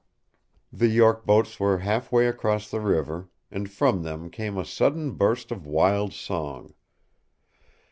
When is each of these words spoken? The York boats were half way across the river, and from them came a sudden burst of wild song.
The 0.73 0.87
York 0.87 1.27
boats 1.27 1.59
were 1.59 1.77
half 1.85 2.11
way 2.11 2.25
across 2.25 2.71
the 2.71 2.79
river, 2.81 3.29
and 3.51 3.69
from 3.69 4.01
them 4.01 4.31
came 4.31 4.57
a 4.57 4.65
sudden 4.65 5.11
burst 5.11 5.51
of 5.51 5.67
wild 5.67 6.11
song. 6.11 6.73